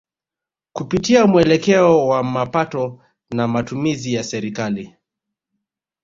Kupitia 0.73 1.27
muelekeo 1.27 2.07
wa 2.07 2.23
mapato 2.23 2.99
na 3.31 3.47
matumizi 3.47 4.13
ya 4.13 4.23
Serikali 4.23 4.95